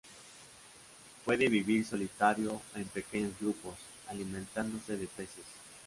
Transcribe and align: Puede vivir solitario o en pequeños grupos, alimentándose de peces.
Puede 1.25 1.47
vivir 1.47 1.85
solitario 1.85 2.53
o 2.53 2.61
en 2.75 2.85
pequeños 2.85 3.33
grupos, 3.39 3.75
alimentándose 4.07 4.97
de 4.97 5.05
peces. 5.05 5.45